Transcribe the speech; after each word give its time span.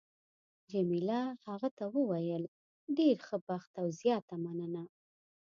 جميله 0.71 1.19
هغه 1.45 1.69
ته 1.77 1.85
وویل: 1.95 2.43
ډېر 2.97 3.17
ښه 3.27 3.37
بخت 3.47 3.71
او 3.81 3.87
زیاته 4.01 4.35
مننه. 4.43 4.83